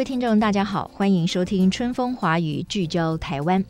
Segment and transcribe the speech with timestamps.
[0.00, 3.62] 各位听众，大家好，欢迎收听《春风华语》，聚焦台湾。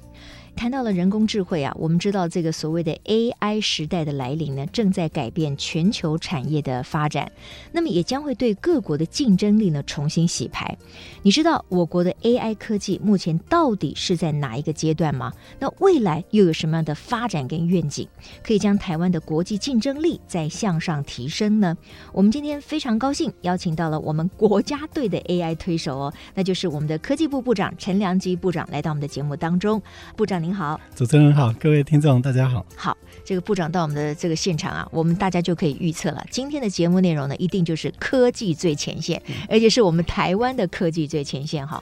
[0.56, 7.32] 谈到了人工智慧啊，我们知道这个所谓的 AI 时代的来临呢，正在改变全球产业的发展，
[7.72, 10.76] 那么也将会对各国的竞争力呢重新洗牌。
[11.22, 15.32] 你知道我国的 AI 科技目前到底是在哪一个阶段吗？
[15.58, 18.06] 那未来又有什么样的发展跟愿景，
[18.42, 21.76] 可以将台湾的国际竞争力再向上提升呢？
[22.12, 29.80] 我们今天非常高兴邀请到了我们国家队的 AI 推手哦，那就是我们的科技部部长陈良基部长来到我们的节目当中，
[30.16, 30.50] 部长您。
[30.50, 32.66] 您好，主持人好，各位听众大家好。
[32.74, 41.80] 好，这个部长到我们的这个现场啊，我们大家就可以预测了，今天的节目内容呢，一定就是科技最前线，而且是我们台湾的科技最前线哈。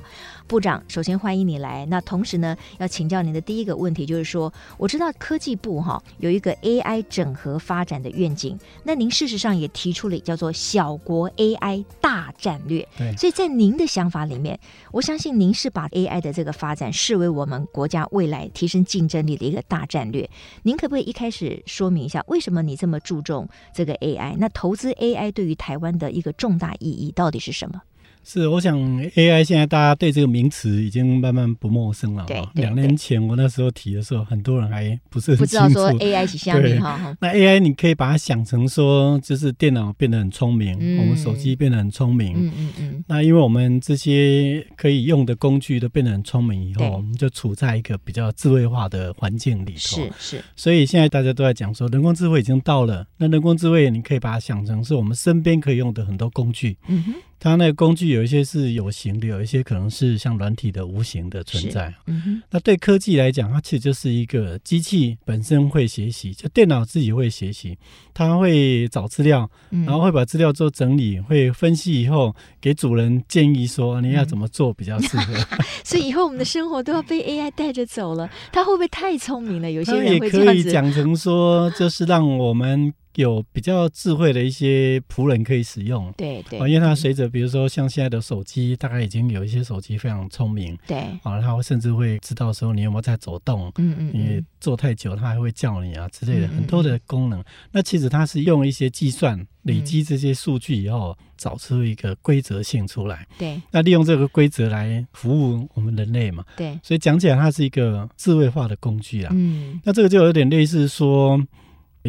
[0.48, 1.84] 部长，首先欢迎你来。
[1.86, 12.88] 那同时呢，要请教您的第一个问题就是说，我知道科技部哈有一个 AI 整合发展的愿景，那您事实上也提出了叫做“小国 AI 大战略”。
[12.96, 14.58] 对，所以在您的想法里面，
[14.90, 20.28] 我相信您是把 AI 的这个发展视为我们国家未来提升竞争力的一个大战略。
[20.62, 24.34] 您可不可以一开始说明一下，为什么你这么注重这个 AI？
[24.38, 27.82] 那投资 AI 对于台湾的一个重大意义到底是什么？
[28.24, 28.78] 是，我想
[29.12, 32.24] AI 现在大家对这个名词已经慢慢不陌生了。
[32.26, 35.64] 对，两年前我那时候提的时候，很多人还不是很清楚。
[35.64, 37.16] 不知道说 AI 是什么哈。
[37.20, 42.34] 那 AI 你可以把它想成说，就是电脑变得很聪明，嗯、我们手机变得很聪明。
[42.36, 43.04] 嗯嗯嗯。
[43.08, 49.78] 那因为我们这些可以用的工具都变得很聪明以后，我们就处在一个比较智慧化的环境里头。
[49.78, 50.44] 是是。
[50.54, 53.06] 所以现在大家都在讲说，人工智慧已经到了。
[53.16, 56.76] 那人工智慧你可以把它想成是我们身边可以用的很多工具。
[56.88, 57.14] 嗯哼。
[57.40, 61.94] 它那个工具有一些是有形的，有一些可能是像软体的无形的存在。
[62.06, 67.78] 嗯、那对科技来讲，它其实就是一个机器本身会学习，就电脑自己会学习，
[68.12, 75.34] 它会找资料，然后会把资料做整理，会分析以后给主人建议说你要怎么做比较适合。
[75.34, 79.70] 嗯、 所以以后我们的生活都要被 AI 带着走了，它会不会太聪明了？
[79.70, 80.56] 有些人会这样子。
[80.56, 82.92] 也可以讲成说，就是让我们。
[83.18, 97.42] 有比较智慧的一些仆人可以使用，对对，因为它随着比如说像现在的手机，大概已经有一些手机非常聪明，对，啊，它会甚至会知道说你有没有在走动，嗯嗯，你坐太久，它还会叫你啊之类的，很多的功能。
[97.72, 111.44] 那其实它是用一些计算累积这些数据以后，找出一个规则性出来，对，那利用这个规则来服务我们人类嘛，对，所以讲起来它是一个智慧化的工具啊，嗯，那这个就有点类似说。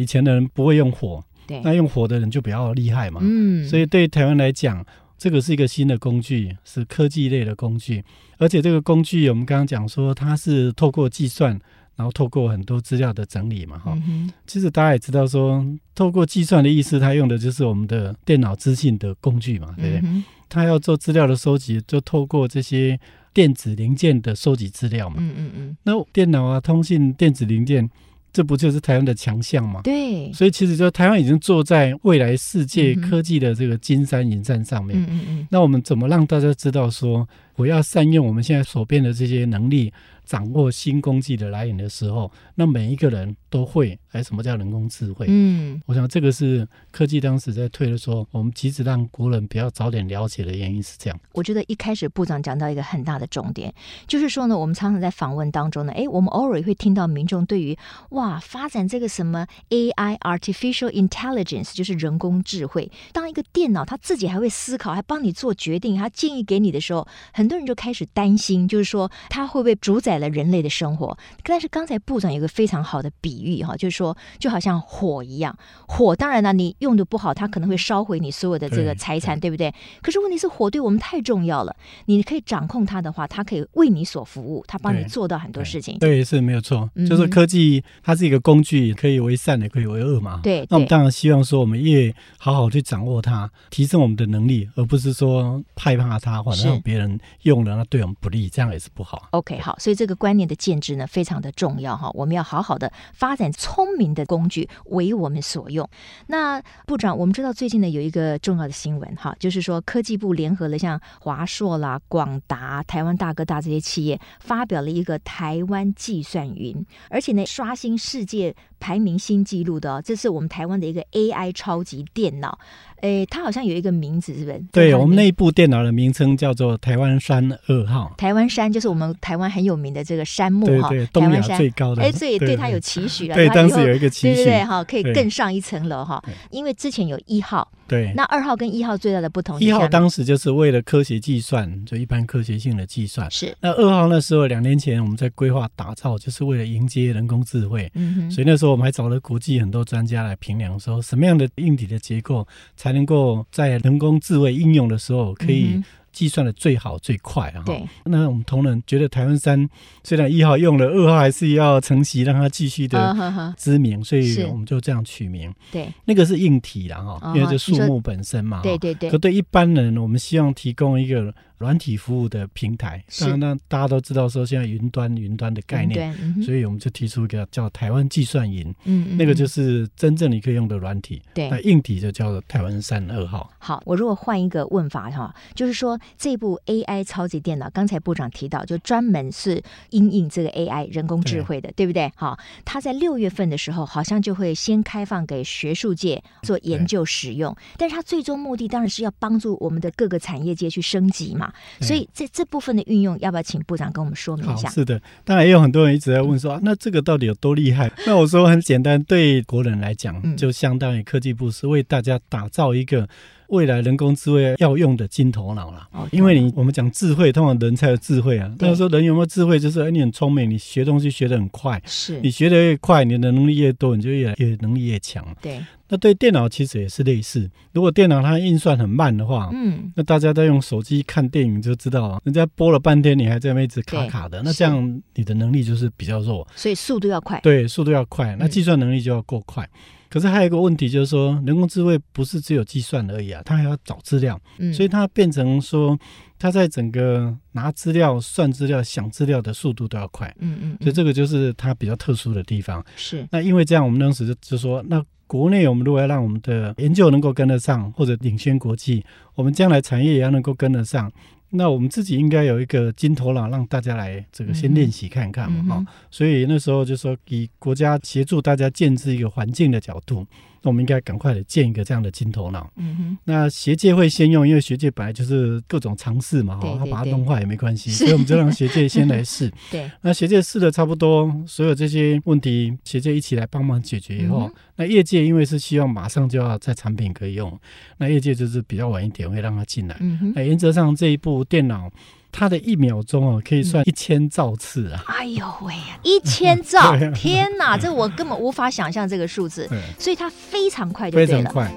[0.00, 3.20] 以前的人不会用火，对，那用火的人就比较厉害嘛。
[3.22, 4.84] 嗯，所以对台湾来讲，
[5.18, 8.02] 这个是一个新的工具，是科技类的工具。
[8.38, 11.52] 而且这个工具，我们刚刚讲说，它是透过计算，
[11.96, 14.32] 然后透过很多资料的整理嘛，哈、嗯。
[14.46, 15.62] 其实大家也知道说，
[15.94, 20.00] 透过计算的意思，它用的就是我们的电脑资讯的工具嘛，对不对？
[20.02, 22.98] 嗯、它要做资料的收集，就透过这些
[23.34, 25.16] 电子零件的收集资料嘛。
[25.18, 25.76] 嗯嗯嗯。
[25.82, 27.90] 那电脑啊，通信电子零件。
[28.32, 29.80] 这不就是台湾的强项吗？
[29.82, 34.96] 对，所以其实就台湾已经坐在未来世界科技的这个金山银山上面。
[35.00, 35.48] 嗯嗯嗯。
[35.50, 39.92] 那我们怎么让大家知道说，我要善用我们现在所变的这些能力？
[40.30, 45.26] 掌握新工具的来源的时候，那每一个人都会，哎，什么叫人工智慧？
[45.28, 51.20] 嗯，我想这个是科技当时在推的时候，我们即使让国人比较早点了解的原因是这样。
[51.32, 53.74] 我觉得一开始部长讲到一个很大的重点，
[54.06, 57.76] 就是说呢，我们常常在访问当中呢，哎，我们偶尔会听到民众对于
[58.10, 75.56] 哇，发展这个什么 AI（Artificial Intelligence） 就是人工智慧，当一个电脑它自己还会思考，还帮你做决定，它建议给你的时候，很多人就开始担心，就是说它会不会主宰了人类的生活，但是刚才部长有个非常好的比喻哈，就是说就好像火一样，
[75.88, 79.74] 火当然呢，你用的不好，它可能会烧毁你所有的这个财产，对，对不对？
[80.02, 81.74] 可是问题是火对我们太重要了，
[82.04, 85.98] 你可以掌控它的话，它可以为你所服务，它帮你做到很多事情。
[85.98, 90.40] 对，对是没有错，就是科技它是一个工具，可以为善也可以为恶嘛。
[90.42, 99.28] 对，那我们当然希望说我们越好好去掌握它，提升我们的能力，而不是说害怕它，或者让别人用了，那对我们不利，这样也是不好。
[99.30, 102.10] OK，好，所以这个个观念的建制呢，非常的重要哈。
[102.14, 105.88] 我们要好好的发展聪明的工具为我们所用。
[106.26, 122.58] 那部长，我们知道最近呢有一个重要的新闻哈，就是说科技部联合了像华硕啦、广达、台湾大哥大这些企业，发表了一个台湾计算云，而且呢刷新世界排名新纪录的，哦这是我们台湾的一个 AI 超级电脑。
[123.02, 124.62] 诶，它好像有一个名字，是不是？
[124.72, 128.12] 对，我们内部电脑的名称叫做台湾山二号。
[128.18, 132.02] 台湾山就是我们台湾很有名的这个山木哈，对对，东亚最高的。
[132.02, 133.34] 哎，所以对它有期许了。
[133.34, 136.22] 对，当时有一个期许，对对对，哈，可以更上一层楼哈。
[136.50, 143.30] 因为之前有一号，对，那二号跟一号最大的不同，一号当时就是为了科学计算，就一般科学性的计算。
[143.30, 143.56] 是。
[143.60, 147.90] 那二号那时候两年前我们在规划打造，就是为了迎接人工智慧。
[147.94, 148.30] 嗯哼。
[148.30, 152.46] 所以那时候我们还找了国际很多专家来评量，说什么样的硬体的结构
[152.76, 155.80] 才能够在在人工智慧应用的时候，可以
[156.12, 157.62] 计算的最好最快啊！
[157.64, 159.68] 对，那我们同仁觉得台湾山
[160.02, 165.52] 虽然一号用了，二号还是要承袭，让它继续的知名，所以我们就这样取名。
[165.70, 168.60] 对，那个是硬体啦哈，因为这树木本身嘛。
[168.62, 169.10] 对对对。
[169.10, 171.34] 可对一般人，我们希望提供一个。
[171.60, 183.52] 软体服务的平台，当然呢，大家都知道说现在云端云端的概念，嗯、所以我们就提出一个叫台湾计算云，嗯，嗯，那个就是真正你可以用的软体，对，那硬体就叫做台湾山二号。
[183.58, 192.10] 好，我如果换一个问法哈，就是说这部 AI 超级电脑，刚才部长提到，就专门是因应这个 AI 人工智慧的，对，对不对？
[192.16, 201.52] 好，它在六月份的时候，好像就会先开放给学术界做研究使用，但是它最终目的当然是要帮助我们的各个产业界去升级嘛。
[201.80, 204.68] 所以这这部分的运用，要不要请部长跟我们说明一下？
[204.68, 207.90] 是的，当然也有很多人一直在问说，啊、那这个到底有多厉害？
[208.06, 213.08] 那我说很简单，对国人来讲，就相当于科技部是为大家打造一个
[213.50, 215.86] 未来人工智慧要用的金头脑了。
[216.10, 218.52] 因为你我们讲智慧，通常人才有智慧啊。
[218.58, 225.24] 那说人有没有智慧，就是哎，你很聪明，你学东西学得很快，是你学得越快，你的能力越多，你就越越能力越强。
[225.42, 225.64] 对。
[225.92, 239.64] 那对电脑其实也是类似，如果电脑它运算很慢的话，嗯，那大家在用手机看电影就知道，人家播了半天，你还在那边一直卡卡的，那这样你的能力就是比较弱，所以速度要快，对，速度要快，那计算能力就要够快。
[239.64, 239.70] 嗯、
[240.10, 245.98] 可是还有一个问题就是说，人工智慧不是只有计算而已啊，它还要找资料，嗯，所以它变成说，
[246.38, 252.84] 它在整个拿资料、算资料、想资料的速度都要快，嗯嗯，所以这个就是它比较特殊的地方。
[252.96, 255.02] 是，那因为这样，我们当时就就说那。
[255.30, 259.04] 国内我们如果要让我们的研究能够跟得上，或者领先国际，
[259.36, 261.08] 我们将来产业也要能够跟得上，
[261.50, 265.76] 那我们自己应该有一个金头脑，让大家来这个先练习看看嘛。
[265.76, 270.26] 哈，所以那时候就说以国家协助大家建制一个环境的角度。
[270.62, 272.70] 那我们应该赶快的建一个这样的金头脑。
[272.76, 273.18] 嗯哼。
[273.24, 279.50] 那学界会先用，因为学界本来就是各种尝试嘛，哈，他把它弄坏也没关系，所以我们就让学界先来试。
[279.70, 279.90] 对。
[280.02, 287.58] 那学界试的差不多，所有这些问题，学界一起来帮忙解决以后，嗯、那业界因为是希望马上就要在产品可以用，
[287.98, 289.96] 那业界就是比较晚一点会让它进来。
[290.00, 290.32] 嗯哼。
[290.34, 291.90] 那原则上这一部电脑。
[292.32, 295.02] 它的一秒钟哦，可以算一千兆次啊！
[295.06, 296.96] 哎呦喂呀，一千兆！
[297.14, 299.68] 天哪，这我根本无法想象这个数字。
[299.98, 301.70] 所以它非常快就，对，非常快。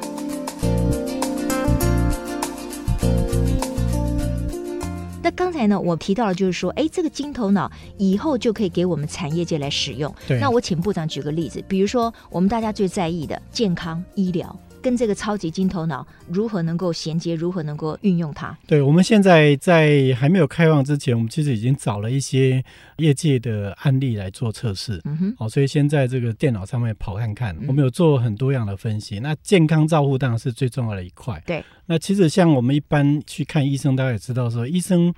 [5.26, 10.14] 那刚才呢，我提到了，就是说，哎，这个金头脑以后就可以给我们产业界来使用。
[10.40, 14.54] 那我请部长举个例子，比如说我们大家最在意的健康医疗。
[14.84, 18.56] 跟这个超级金头脑如何能够衔接，如何能够运用它？
[18.68, 22.62] 对，我们现在在还没有开放之前，我们其实已经找了一些
[22.98, 25.02] 业界的案例来做测试。
[25.06, 27.56] 嗯哼，好，所以先在这个电脑上面跑看看。
[27.62, 29.20] 嗯、我们有做很多样的分析。
[29.20, 31.42] 那健康照护当然是最重要的一块。
[31.46, 35.14] 对，那其实像我们一般去看医生，大家也知道说医生。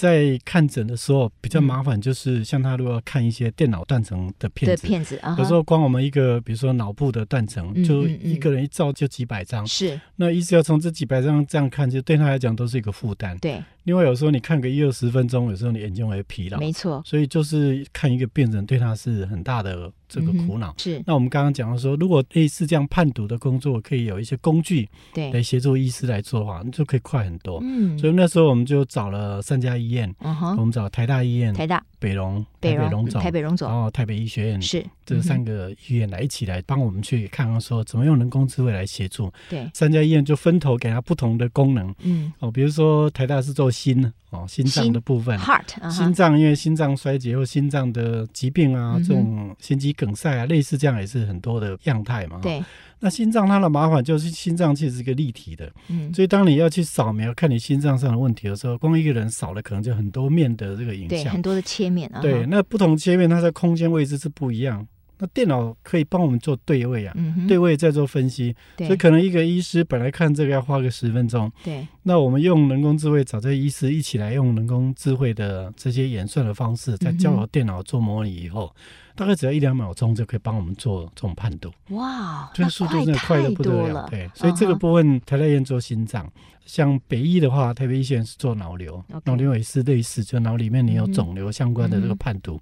[0.00, 13.36] 在看诊的时候比较麻烦，就是像他如果要看一些电脑断层的片子，片子啊，有时候光我们一个，比如说脑部的断层，就一个人一照就几百张，是，那医师要从这几百张这样看，就对他来讲都是一个负担。
[13.36, 19.92] 对，另外有时候你看个一二十分钟，有时候你眼睛会疲劳，没错，所以就是看一个病人对他是很大的。
[20.12, 21.02] 这个苦恼、嗯、是。
[21.06, 27.60] 那我们刚刚讲到说，如果类似这样判读的工作，可以有一些工具，对，来协助医师来做的话，你就可以快很多。
[27.62, 39.32] 嗯，所以那时候我们就找了三家医院，嗯哼，我们找台大医院、台大、北荣、台北荣总、台北荣总，然后台北医学院，是这三个医院来一起来帮我们去看看说，怎么用人工智慧来协助。
[39.48, 41.92] 对，三家医院就分头给他不同的功能。
[42.02, 52.38] 嗯，哦，比如说台大是做心哦，心脏的部分，heart，、uh huh、心脏因为心脏衰竭或心脏的疾病啊，这种心肌梗塞啊，类似这样也是很多的样态嘛。
[52.40, 52.62] 对，
[53.00, 62.20] 那心脏它的麻烦就是心脏其实是一个立体的，嗯，所以当你要去扫描看你心脏上的问题的时候，光一个人扫了可能就很多面的这个影像，对，很多的切面啊。
[62.20, 64.86] 对，那不同切面它在空间位置是不一样。
[65.20, 67.46] 那电脑可以帮我们做对位啊，嗯、哼。
[67.46, 78.80] 对位再做分析，所以可能一个医师本来看这个要花个十分钟，对，那我们用人工智慧找这个医师一起来用人工智慧的这些演算的方式，再交由电脑做模拟以后，嗯、
[79.14, 81.70] 大概只要一两秒钟就可以帮我们做这种判读。
[81.90, 83.92] 哇，这速度真的快得不得了。
[83.92, 84.08] 了。
[84.10, 86.26] 对，所以这个部分台大医院做心脏，
[86.64, 92.58] 像北医的话，台北医学院是做脑瘤，脑瘤也是类似，就脑里面你有肿瘤相关的这个判读。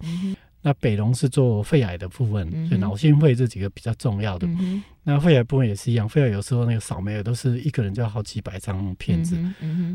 [0.61, 4.47] 那北龙是做肺癌的部分，嗯、所以脑心肺这几个比较重要的。
[4.47, 9.37] 嗯、那肺癌部分也是一样，肺癌有时候那个扫描都是一个人就要好几百张片子，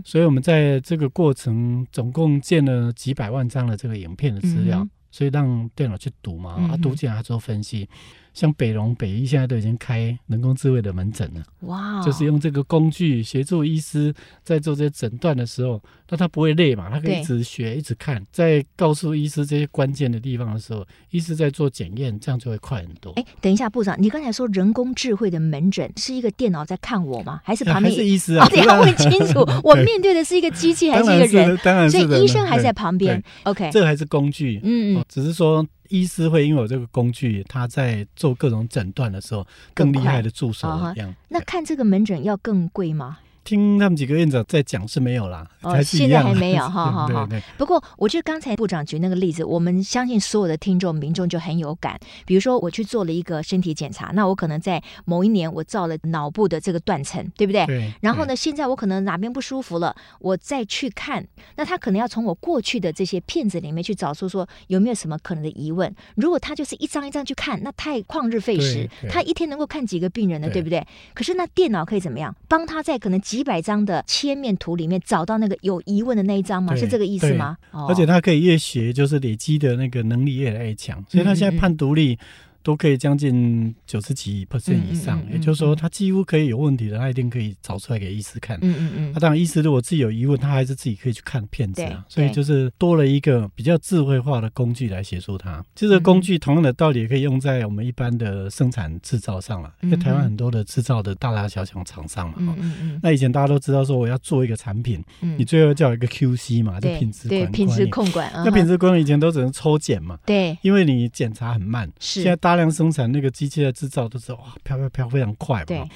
[0.06, 7.88] 所以我们在这个过程总共建了几百万张的这个影片的资料，嗯、所以让电脑去读嘛，啊读进来做分析。
[8.34, 12.06] 像北荣、北医现在都已经开人工智慧的门诊了，哇 Wow！
[12.06, 14.14] 就是用这个工具协助医师
[14.44, 16.90] 在做这些诊断的时候，那他不会累嘛？
[16.90, 23.12] 他可以一直学、一直看，在告诉医师这些关键的地方的时候，医师在做检验，这样就会快很多。
[23.14, 27.40] 哎，等一下，部长，你刚才说人工智慧的门诊是一个电脑在看我吗？
[27.44, 28.48] 还是旁边、啊、是医师啊？
[28.52, 31.58] 你要问清楚， 我面对的是一个机器还是一个人？
[31.64, 33.22] 当然是，所以医生还在旁边。
[33.44, 35.64] OK，这个还是工具，嗯嗯、哦，只是说。
[35.94, 39.46] 医师会因为有这个工具，他在做各种诊断的时候，
[39.76, 41.14] 更厉害的助手一样。
[41.30, 43.20] 那看这个门诊要更贵吗？
[43.44, 47.28] 听他们几个院长在讲是没有啦，哦，现在还没有哈 哈哈。
[47.58, 52.00] 不过，我觉得刚才部长举那个例子，我们相信所有的听众民众就很有感。
[52.26, 57.66] 比如说，我去做了一个身体检查，那我可能在某一年我造了脑部的这个断层，对不对？
[57.66, 57.92] 对。
[58.02, 65.94] 然后呢，现在我可能哪边不舒服了，我再去看，那他可能要从我过去的这些片子里面去找出说有没有什么可能的疑问。
[66.16, 68.90] 如果他就是一张一张去看，那太旷日费时。
[69.10, 70.50] 他一天能够看几个病人呢？
[70.50, 70.86] 对不对？
[71.14, 72.34] 可是那电脑可以怎么样？
[72.48, 74.04] 帮他在可能几百张的。
[74.06, 76.76] 切面图里面找到那个有疑问的那一张吗？
[76.76, 77.58] 是这个意思吗？
[77.72, 82.20] 而且他可以越学，就是累积的那个能力越来越强，所以他现在判读力。
[82.64, 88.58] 都可以将近九十几 percent 以上，嗯嗯嗯嗯、也就是说，他几乎可以有问题的，他一定可以找出来给医师看。
[88.62, 89.12] 嗯嗯嗯。
[89.12, 92.04] 那、嗯啊、当然，医师如果自己有疑问，他还是自己可以去看片子啊。
[92.08, 95.64] 所以就是多了一个比较智慧化的工具来协助他。
[95.76, 99.74] 这个工具同样的道理也可以用在我们一般的生产制造上了。
[99.82, 102.36] 因为台湾很多的制造的大大小小厂商嘛。
[102.38, 103.00] 嗯嗯嗯。
[103.04, 108.32] 那以前大家都知道说，我要做一个产品，嗯、你最后叫一个 QC 嘛，就品质管品质控管。
[108.34, 110.18] 那品质管理以前都只能抽检嘛。
[110.26, 110.58] 对。
[110.62, 111.92] 因为你检查很慢。
[112.00, 112.22] 是。
[112.22, 115.88] 现在大大量生产那个机器的制造都是哇飘飘飘非常快嘛，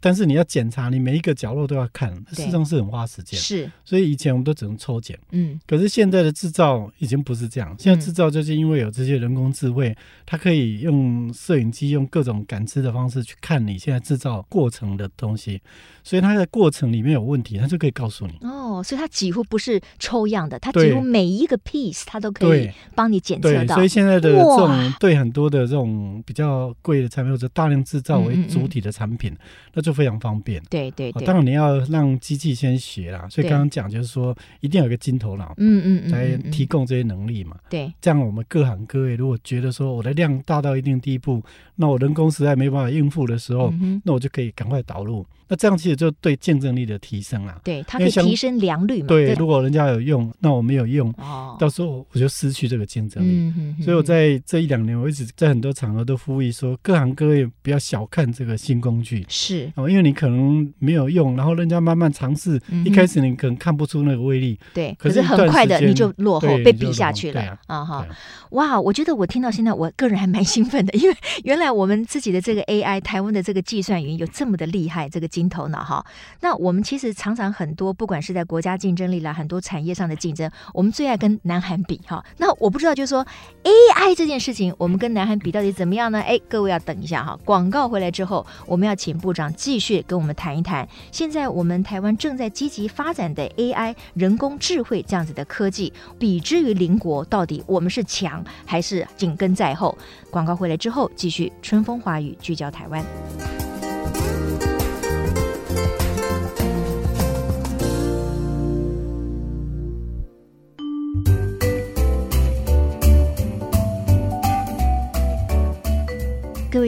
[0.00, 3.38] 但是你要检查，你每一个角落都要看，事实际上是很花时间。
[3.38, 5.18] 是，所以以前我们都只能抽检。
[5.30, 15.60] 嗯，可是现在的制造已经不是这样，现在制造就是因为有这些人工智慧，它可以用摄影机用各种感知的方式去看你现在制造过程的东西，
[16.02, 18.38] 所以它的过程里面有问题，它就可以告诉你。
[18.40, 23.74] 哦，所以它几乎不是抽样的，它几乎每一个 piece 它都可以帮你检测到。
[23.74, 29.36] 所以现在的这种对很多的这种比较贵的产品或者大量制造为主体的产品，
[29.74, 29.89] 那就。
[29.92, 31.24] 非常方便，对对对。
[31.24, 37.56] 当然你要让机器先学啦，所以刚刚讲就是说，一定要有个金头脑，嗯嗯嗯，来提供这些能力嘛。
[37.68, 41.42] 对，这样我们各行各业如果觉得说我的量大到一定地步，
[41.76, 43.72] 那我人工实在没办法应付的时候，
[44.04, 45.26] 那我就可以赶快导入。
[45.50, 49.08] 那这样其实就对竞争力的提升啊，对，它可以提升良率嘛。
[49.08, 53.52] 对，如果人家有用，那我没有用，哦，到时候我就失去这个竞争力。
[53.82, 59.26] 所以我在这一两年，我一直在很多场合都呼吁说，各行各业不要小看这个新工具。
[59.28, 59.90] 是哦。
[59.90, 68.06] 因为你可能没有用，然后人家慢慢尝试，嗯、一开始你可能看不出那个威力，对，可是很快的你就落后，被比下去了啊哈！
[68.50, 76.04] 哇，我觉得我听到现在，我个人还蛮兴奋的，因为原来我们自己的这个 AI，台湾的这个计算云有这么的厉害，这个金头脑哈。
[76.40, 82.22] 那我们其实常常很多，不管是在国家竞争力啦，很多产业上的竞争，我们最爱跟南韩比哈。
[82.36, 83.26] 那我不知道，就是说
[83.64, 86.20] AI 这件事情，我们跟南韩比到底怎么样呢？
[86.20, 99.96] 哎，各位要等一下哈，广告回来之后，我们要请部长继续跟我们谈一谈，现在我们台湾正在积极发展的 AI 人工智慧这样子的科技，比之于邻国，到底我们是强还是紧跟在后？
[100.30, 103.04] 广告回来之后，继续春风华语聚焦台湾。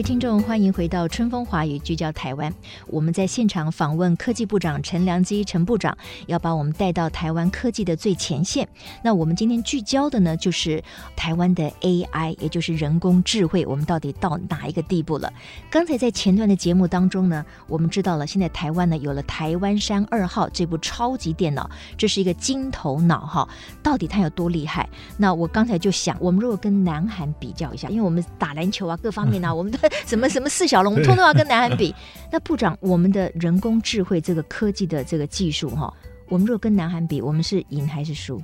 [0.03, 2.53] 位听众，欢迎回到春风华语，聚焦台湾。
[2.87, 8.67] 我们在现场访问科技部长陈良基陈部长，要把我们带到台湾科技的最前线。
[9.01, 10.83] 那我们今天聚焦的呢，就是
[11.15, 15.31] 台湾的 AI，也就是人工智慧，我们到底到哪一个地步了？
[15.71, 23.47] 刚才在前段的节目当中呢，我们知道了，现在台湾呢有了台湾山二号这部超级电脑，这是一个金头脑哈，
[23.81, 24.89] 到底它有多厉害？
[25.15, 29.71] 那我刚才就想，我们如果跟南韩比较一下，因为我们打篮球啊，各方面啊， 我们。
[30.05, 31.93] 什么什么四小龙，我们通通要跟南韩比。
[32.31, 35.93] 那部长，我们的人工智慧这个科技的这个技术哈，
[36.29, 38.41] 我们如果跟南韩比，我们是赢还是输？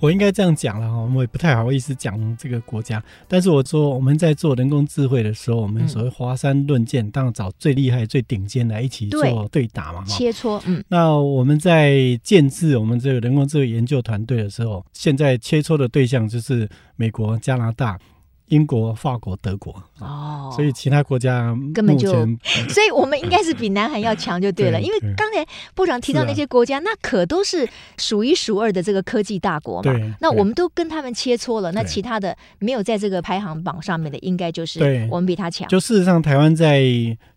[0.00, 3.02] 我应该这样讲了哈，我也不太好意思讲这个国家。
[3.26, 10.62] 但是我说我们在做人工智慧的时候，我们所谓华山论剑，当然找最厉害、最顶尖来一起做对打嘛，切磋。
[10.66, 17.98] 嗯，那我们在建制我们这个人工智慧研究团队的时候，现在切磋的对象就是美国、加拿大。
[18.48, 22.12] 英国、法国、德国哦，所以其他国家根本就，
[22.68, 24.80] 所以我们应该是比南韩要强就对了。
[24.80, 29.92] 因为刚才部长提到那些国家，那可都是数一数二的这个科技大国嘛。
[30.20, 35.68] 那我们都跟他们切磋了，那其他的没有在这个排行榜上面的，应该就是我们比他强。
[35.68, 36.82] 就事实上，台湾在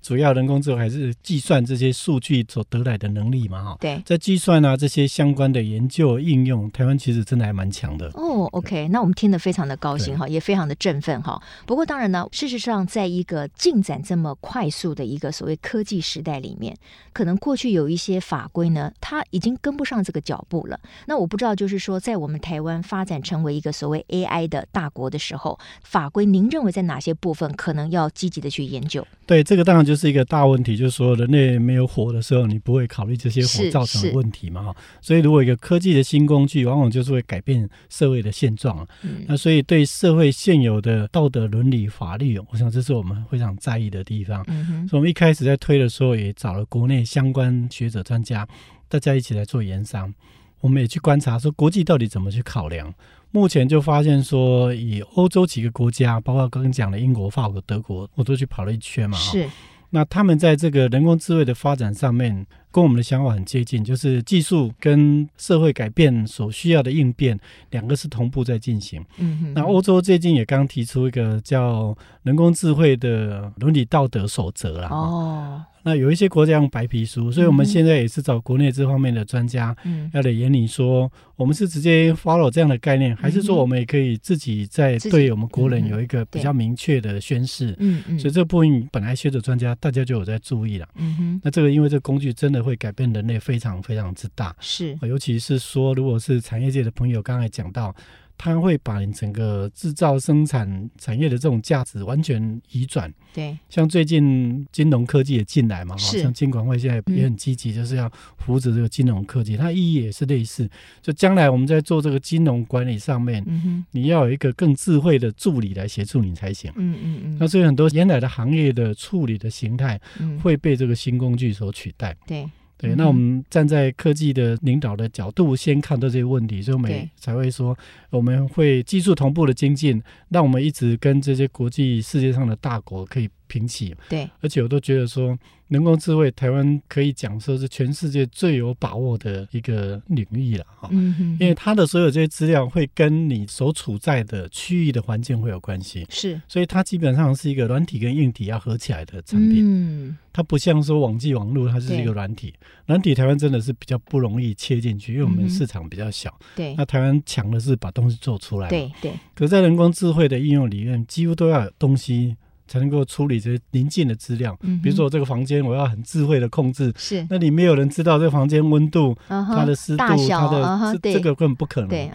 [0.02, 3.78] 主要人工智能还是计算这些数据所得来的能力嘛，哈。
[3.82, 8.08] 对，在计算啊这些相关的研究应用，台湾其实真的还蛮强的。
[8.14, 11.01] 哦，OK，那我们听得非常的高兴哈，也非常的振。
[11.02, 16.78] 份哈，不过当然呢，事实上，在一个进展这么快速的一个所谓科技时代里面，
[17.12, 20.80] 可能过去有一些法规呢，它已经跟不上这个脚步了。
[21.08, 29.06] 那我不知道，就是说，在我们台湾发展成为一个所谓 AI 的大国的时候，法规您认为在哪些部分可能要积极的去研究？
[29.26, 34.64] 对，这个当然就是一个大问题，就是说人类没有火的时候，你不会考虑这些火造成的问题嘛？
[34.64, 38.86] 哈，所以如果一个科技的新工具，往往就是会改变社会的现状。
[39.04, 44.44] 嗯，那所以对社会现有的的道德伦理法律，我想这是我们非常在意的地方。
[44.48, 48.48] 嗯哼，所以我们一开始在推的时候，也找了国内相关学者专家，
[48.90, 50.14] 大家一起来做研商。
[50.60, 52.94] 我们也去观察说国际到底怎么去考量。
[53.32, 59.18] 目前就发现说，以欧洲几个国家，包括刚刚讲的英国、法国、德国，我都去跑了一圈嘛。
[59.18, 59.50] 是。
[59.90, 67.40] 那他们在这个人工智慧的发展上面，跟我们的想法很接近，就是技术跟社会改变所需要的应变，
[67.72, 69.04] 两个是同步在进行。
[69.18, 69.54] 嗯哼。
[69.54, 74.88] 那欧洲最近也刚提出一个叫人工智慧的伦理道德守则啦。
[74.90, 75.66] 哦。
[75.84, 87.76] 那有一些国家用白皮书，所以我们现在也是找国内这方面的专家，嗯，要来研拟说，我们是直接 follow 这样的概念，还是说我们也可以自己在对我们国人有一个比较明确的宣示？
[87.80, 88.20] 嗯嗯。
[88.20, 90.88] 所以这部分本来学者专家大家就有在注意了。
[90.98, 91.42] 嗯哼。
[91.44, 97.96] 那这个因为这工具真的会改变人类非常非常之大，是，尤其是说如果是产业界的朋友刚才讲到。
[98.44, 103.14] 它会把你整个制造生产产业的这种价值完全移转。
[103.32, 109.56] 对，像最近金融科技也进来嘛，哈像金管会现在也很积极，就是要扶持这个金融科技。
[109.56, 110.68] 嗯、它意义也是类似，
[111.04, 116.72] 就将来我们在做这个金融管理上面，嗯、你要有一个更智慧的助理来协助你才行。
[116.78, 117.38] 嗯嗯嗯。
[117.40, 120.02] 那所以很多原来的行业的处理的形态
[120.42, 122.18] 会被这个新工具所取代。
[122.26, 122.50] 对。
[122.82, 127.78] 对，那我们站在科技的领导的角度，先看到这些问题，所以我们才会说，
[128.10, 133.94] 我们会技术同步的精进，让我们一直跟这些国际世界上的大国可以平起。
[134.08, 135.38] 对，而且我都觉得说。
[135.72, 152.54] 人工智慧，台湾可以讲说是全世界最有把握的一个领域了哈，嗯哼，因为它的所有这些资料会跟你所处在的区域的环境会有关系，是，所以它基本上是一个软体跟硬体要合起来的产品，嗯，它不像说网际网络，它就是一个软体，
[152.86, 162.36] 软体台湾真的是比较不容易切进去，因为我们市场比较小，对，那台湾强的是把东西做出来，对对，可在人工智慧的应用里面，几乎都要有东西。
[162.72, 171.90] 才能够处理这些临近的资料，嗯比如说这个房间，我要很智慧的控制，是，那你没有人知道这个房间温度、它的湿度、它的这这个根本不可能。
[171.90, 172.10] 对，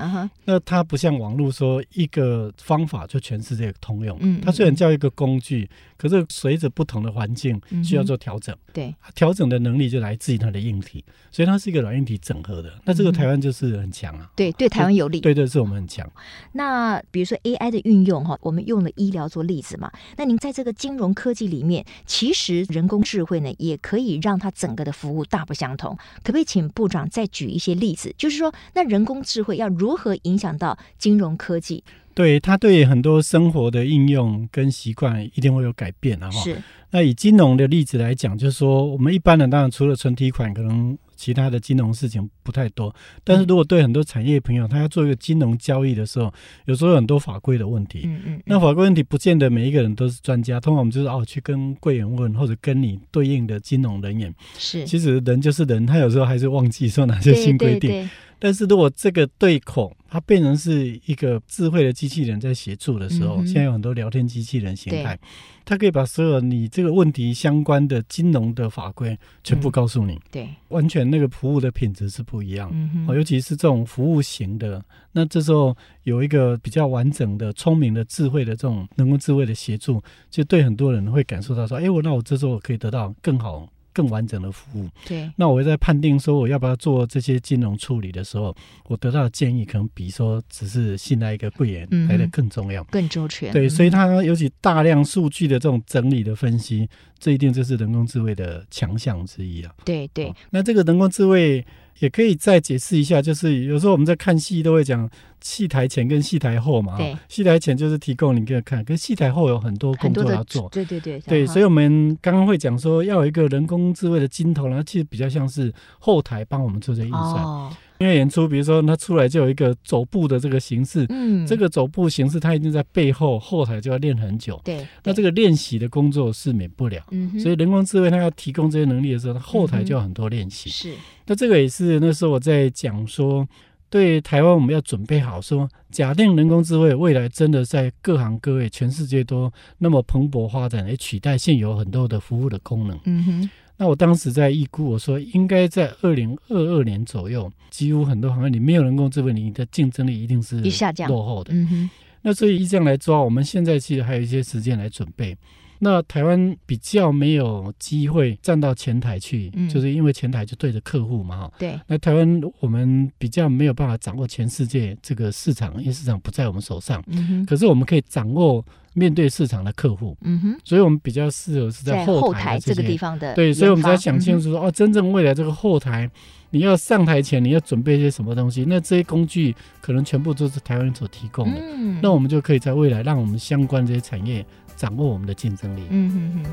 [0.47, 12.73] 那它不像网络说一个方法就全世界通用，嗯它虽然叫一个工具，可是随着不同的环境需要做调整，对，调整的能力就来自于它的硬体，所以它是一个软硬体整合的。
[12.87, 16.11] 那这个台湾就是很强啊，对，对台湾有利，对对，是我们很强。
[16.53, 20.35] 那比如说 AI 的运用哈，我们用了医疗做例子嘛，那您。
[20.46, 25.96] 在这个金融科技里面，其实人工智慧呢，也可以让它整个的服务大不相同。
[26.22, 28.14] 可不可以请部长再举一些例子？
[28.16, 31.82] 就是说，那人工智慧要如何影响到金融科技？
[32.14, 36.30] 对，它对很多生活的应用跟习惯一定会有改变啊！
[36.30, 36.62] 哈，是。
[36.90, 42.94] 那以金融的例子来讲，就是说，我们一般人当然除了存提款，可能其他的金融事情不太多。
[43.24, 46.33] 但是如果对很多产业朋友，他要做一个金融交易的时候，
[46.66, 48.02] 有时候有很多法规的问题。
[48.05, 48.42] 嗯嗯。
[48.44, 54.33] 那法规问题不见得每一个人都是专家，通常我们就是哦去跟柜员问，或者跟你对应的金融人员。
[54.59, 54.85] 是。
[54.85, 57.90] 其实人就是人，他有时候还是忘记说哪些新规定。
[57.90, 58.09] 对对对。
[58.38, 65.18] 但是如果这个对口，它变成是一个智慧的机器人在协助的时候，嗯、现在有很多聊天机器人形态，
[65.64, 70.14] 它可以把所有你这个问题相关的金融的法规全部告诉你。
[70.14, 72.70] 嗯、对，完全那个服务的品质是不一样。
[72.72, 85.30] 嗯，尤其是这种服务型的，那这时候有一个比较完整的、聪明的、智慧的这种人工智慧的协助，就对很多人会感受到说：“哎，我那我这时候可以得到更好。”更完整的服务，对。
[85.37, 88.54] 那我在判定说我要不要做这些金融处理的时候，
[88.88, 93.50] 我得到的建议可能比说只是信赖一个柜员来的更重要、更周全。
[93.54, 96.87] 对，所以它尤其大量数据的这种整理的分析，
[97.18, 99.72] 这一定就是人工智慧的强项之一啊。
[99.87, 100.37] 对对、哦。
[100.50, 101.64] 那这个人工智慧。
[102.00, 105.09] 也可以再解释一下，就是有时候我们在看戏都会讲
[105.40, 106.96] 戏台前跟戏台后嘛。
[106.96, 107.16] 对。
[107.28, 110.68] 戏台前就是提供你给看，跟戏台后有很多工作要做。
[110.70, 111.18] 对对对。
[111.20, 117.42] 对，所以我们刚刚会讲说要有一个人工智慧的金头，然后其实比较像是后台帮我们做这个运算。
[117.42, 117.72] 哦。
[117.98, 124.61] 因为演出，比如说他出来就有一个走步的这个形式，嗯，这个走步形式他一定在背后后台就要练很久。
[124.64, 124.87] 对。
[125.04, 127.02] 那这个练习的工作是免不了。
[127.11, 127.38] 嗯。
[127.40, 130.68] 所以人工智慧它要提供这些能力的时候，它后台就要很多练习。
[130.68, 130.92] 是。
[131.26, 133.46] 那这个也是那时候我在讲说，
[133.88, 142.98] 对台湾我们要准备好说，假定人工智慧未来真的在各行各业全世界都那么蓬勃发展，来取代现有很多的服务的功能。
[143.04, 143.50] 嗯哼。
[143.76, 150.60] 那我当时在预估，我说应该在二零二二年左右，几乎很多行业里没有人工智慧，你的竞争力一定是
[151.08, 151.52] 落后的。
[151.52, 151.90] 嗯哼。
[152.22, 155.36] 那所以依这样来抓，我们现在其实还有一些时间来准备。
[155.78, 161.52] 那台湾比较没有机会站到前台去，嗯，就是因为前台就对着客户嘛，哈。
[161.58, 161.78] 对。
[161.86, 167.02] 那台湾我们比较没有办法掌握全世界这个市场，因为市场不在我们手上。
[167.08, 167.46] 嗯哼。
[167.46, 170.16] 可是我们可以掌握面对市场的客户。
[170.22, 170.58] 嗯哼。
[170.64, 173.34] 所以我们比较适合是在后台这，这个地方的。
[173.34, 176.10] 对，所以我们才想清楚说，哦，真正未来这个后台，
[176.50, 178.64] 你要上台前你要准备一些什么东西？
[178.66, 181.60] 那这些工具可能全部都是台湾所提供的。
[181.60, 181.98] 嗯。
[182.02, 184.44] 那我们就可以在未来让我们相关这些产业。
[184.76, 185.82] 掌握我们的竞争力。
[185.90, 186.50] 嗯哼哼哼。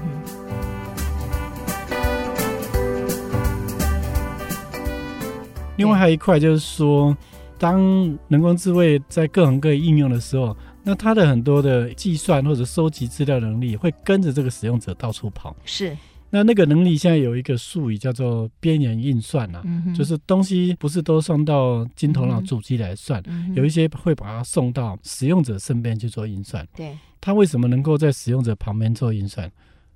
[5.75, 7.17] 另外还有一块就是说，
[7.57, 7.81] 当
[8.27, 15.55] 人工智慧在各行各业应用的时候，那它的很多的计算或者收集资料能力会跟着这个使用者到处跑。
[15.65, 15.97] 是。
[16.33, 26.67] 那那个能力现在有一个术语叫做边缘运算啊，嗯，就是东西不是都送到金头脑主机来算，嗯，有一些会把它送到使用者身边去做运算。
[26.75, 29.51] 对，它为什么能够在使用者旁边做运算？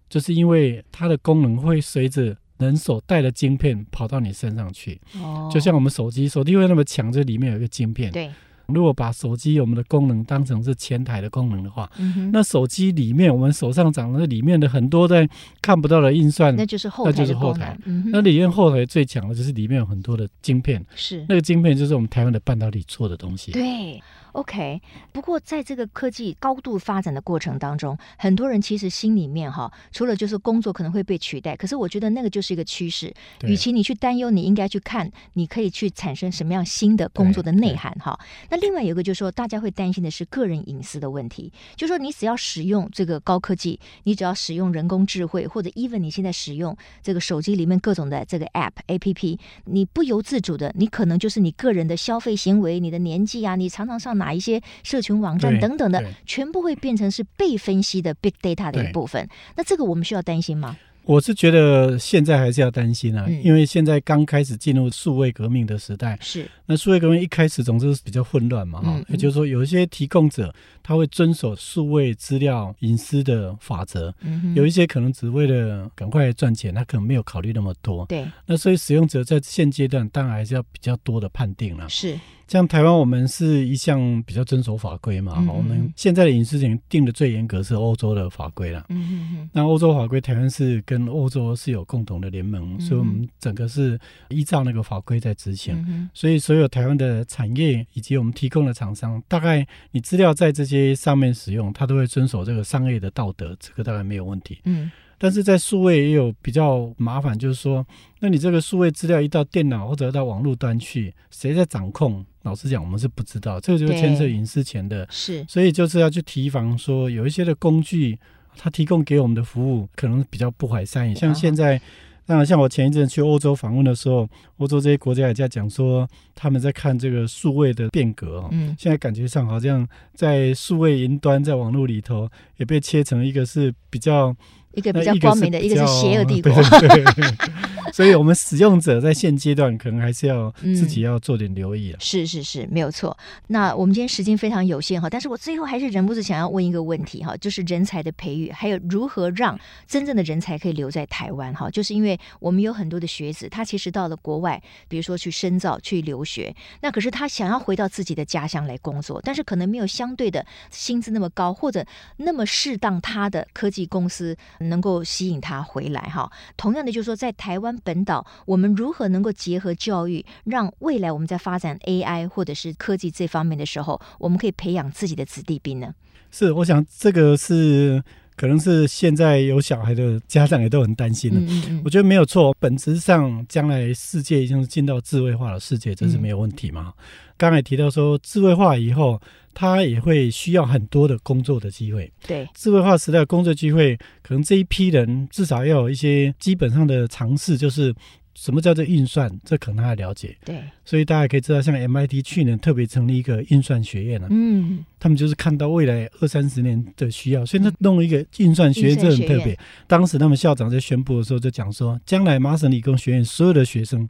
[0.07, 5.01] 就是因为它的功能会随着人手带的晶片跑到你身上去。
[5.15, 8.11] 哦，就像我们手机，手机会那么强，这里面有一个晶片。
[8.11, 8.29] 对。
[8.67, 15.27] 如果把手机我们的功能当成是前台的功能的话，嗯、那手机里面我们手上长的里面的很多在
[15.61, 17.77] 看不到的运算，那就是后台，那就是后台。
[17.85, 23.51] 嗯、那里面后台最强的就是里面有很多的晶片，是那个晶片就是我们台湾的半导体做的东西。
[23.51, 24.01] 对。
[24.37, 24.79] OK，
[25.11, 33.11] 不过在这个科技高度发展的过程当中，很多人其实心里面哈，除了就是工作可能会被取代，可是我觉得那个就是一个趋势。
[33.41, 38.19] 与其你去担忧，你应该去看，你可以去产生什么样新的工作的内涵哈。
[38.51, 54.26] 那另外有一个就是说，大家会担心的是个人隐私的问题，就是说你只要使用这个高科技，你只要使用人工智慧，或者 even 你现在使用这个手机里面各种的这个 App APP，你不由自主的，你可能就是你个人的消费行为，你的年纪啊，你常常上哪？
[54.33, 59.27] 一些社群网站等等的，全部会变成是被分析的 big data 的一部分。
[59.55, 60.75] 那这个我们需要担心吗？
[61.03, 66.17] 我是觉得现在还是要担心啊，嗯、因为现在刚开始进入数位革命的时代。
[66.19, 66.45] 是。
[66.65, 78.05] 那数位革命一开始总是比较混乱嘛，哈、嗯嗯，也就是说有一些提供者他会遵守数位资料隐私的法则，嗯，有一些可能只为了赶快赚钱，他可能没有考虑那么多。
[78.07, 78.27] 对。
[78.45, 81.87] 那所以使用者在现阶段当然还是要比较多的判定了。
[81.87, 82.19] 是。
[82.47, 88.85] 像台湾，我们是一向比较遵守法规嘛，我们现在的隐私权定的最严格是欧洲的法规了。
[88.87, 89.49] 嗯嗯嗯。
[89.51, 96.09] 那欧洲法规，台湾是跟欧洲是有共同的联盟，嗯，所以我们整个是依照那个法规在执行，嗯。
[96.13, 104.59] 所以所有台湾的产业以及我们提供的厂商，大概你资料在这些上面使用，它都会遵守这个商业的道德，这个大概没有问题。
[104.63, 104.89] 嗯。
[105.19, 107.83] 但是在数位也有比较麻烦，就是说，
[108.19, 112.23] 那你这个数位资料一到电脑或者到网络端去，谁在掌控？
[112.47, 115.05] 老实讲，我们是不知道，这个就是牵涉隐私权的。
[115.11, 118.17] 是，所以就是要去提防说，有一些的工具，
[118.55, 121.13] 它提供给我们的服务可能比较不怀善意。
[121.13, 121.79] 像现在
[122.25, 128.49] 那，像我前一阵去欧洲访问的时候，欧洲这些国家也在讲说，他们在看这个数位的变革哦。
[128.51, 134.35] 嗯，现在感觉上好像在数位云端在网络里头也被切成一个是比较。
[134.77, 136.53] 一个比较光明的，一个是邪恶 帝国。
[136.79, 137.33] 对对对
[137.91, 141.97] 所以，我们使用者在现阶段可能还是要自己要做点留意啊。
[141.97, 143.17] 嗯、是是是，没有错。
[143.47, 151.69] 那我们今天时间非常有限哈，但是我最后还是忍不住想要问一个问题哈，就是人才的培育，还有如何让真正的人才可以留在台湾哈？
[151.71, 161.83] 就是因为我们有很多的学子，他其实到了国外，比如说去深造、去留学，那可是他想要回到自己的家乡来工作，但是可能没有相对的薪资那么高，或者
[162.17, 164.37] 那么适当他的科技公司。
[164.67, 166.31] 能够吸引他回来哈。
[166.55, 175.93] 同样的，就是说，在台湾本岛，我们如何能够结合教育，让未来我们在发展 AI 或者是科技这方面的时候，我们可以培养自己的子弟兵呢？
[176.29, 178.03] 是，我想这个是
[178.37, 181.39] 可能是现在有小孩的家长也都很担心了。
[181.41, 186.93] 嗯嗯，我觉得没有错，本质上将来世界已经是进到智慧化的世界，这是没有问题嘛。
[186.95, 187.03] 嗯、
[187.35, 189.19] 刚才提到说智慧化以后。
[189.59, 192.13] 他也会需要很多的工作的机会。
[192.27, 197.91] 对，智慧化时代的工作机会，可能这一批人至少要有一些基本上的尝试，就是
[198.37, 200.37] 什么叫做运算，这可能他了解。
[200.45, 204.27] 对，所以大家可以知道，像 MIT 去年特别成立一个运算学院了。
[204.29, 209.57] 嗯，他们就是看到未来二三十年的需要，所以他弄一个运算学院，这很特别。
[209.87, 214.07] 当时他们校长在宣布的时候就讲说，将来麻省理工学院所有的学生。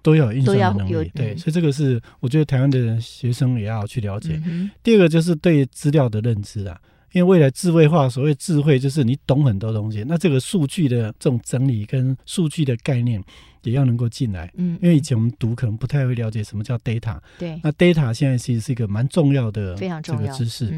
[0.00, 4.40] 都要有运算的能力，对，所以这个是我觉得台湾的学生也要去了解。
[4.46, 6.80] 嗯、第二个就是对资料的认知啊，
[7.12, 13.22] 因为未来智慧化，所谓智慧就是你懂很多东西，那这个数据的这种整理跟数据的概念
[13.62, 14.50] 也要能够进来。
[14.56, 20.72] 嗯，因为以前我们读可能不太会了解什么叫 data，对，那 data 现在其实是一个蛮重要的非常重要知识。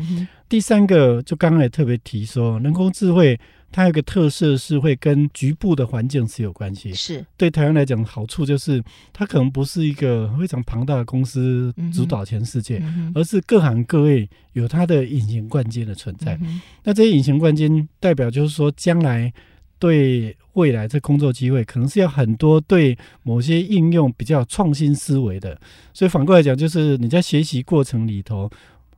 [0.48, 3.38] 第三个就刚刚也特别提说，人工智慧。
[3.72, 16.36] 它有个特色是会跟局部的环境是有关系，是对台湾来讲好处就是它可能不是一个非常庞大的公司主导全世界，嗯、而是各行各业有它的隐形冠军的存在。
[16.42, 19.32] 嗯、那这些隐形冠军代表就是说，将来
[19.78, 25.56] 对未来这工作机会可能是要很多对某些应用比较创新思维的。
[25.94, 28.50] 所以反过来讲，就是你在学习过程里头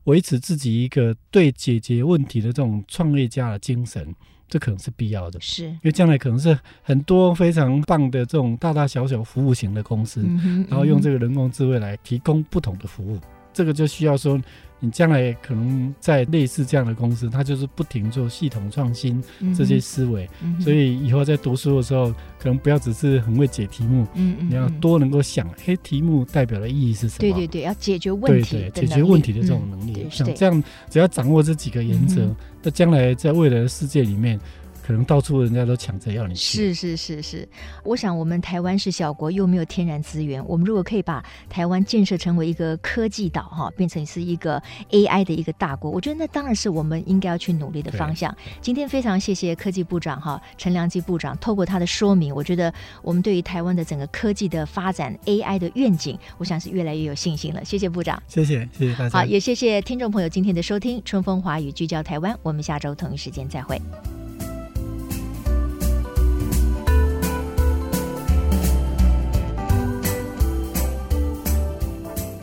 [0.05, 4.15] 维持自己一个对解决问题的这种创业家的精神。
[4.53, 13.19] 这可能是必要的，是因为将来可能是很多非常棒的这种大大小小服务型的公司，嗯嗯、然后用这个人工智慧来提供不同的服务，
[13.51, 14.39] 这个就需要说。
[14.85, 19.23] 你将来可能在类似这样的公司，它就是不停做系统创新
[19.57, 27.19] 这些思维，所以以后在读书的时候，可能不要只是很会解题目，嗯嗯、你要多能够想，嘿，题目代表的意义是什么？
[27.21, 32.29] 对对对，要解决问题，对对，解决问题的这种能力，像、嗯、这样，只要掌握这几个原则，
[32.61, 34.41] 那将、嗯、来在未来的世界里面。
[34.83, 36.75] 可能到处人家都抢着要你去。
[36.75, 37.49] 是是是是，
[37.85, 40.45] 我想我们台湾是小国，又没有天然资源。
[40.47, 48.35] 我们如果可以把台湾建设成为一个科技岛，哈，变成是一个 AI 的一个大国，我觉得那当然是我们应该要去努力的方向。
[48.61, 57.65] 今天非常谢谢科技部长哈陈良基部长，透过他的说明，我觉得我们对于台湾的整个科技的发展 AI 的愿景，我想是越来越有信心了。
[57.65, 59.19] 谢谢部长，谢谢谢谢大家。
[59.19, 63.81] 好，也谢谢听众朋友今天的收听，春风华语聚焦台湾，我们下周同一时间再会。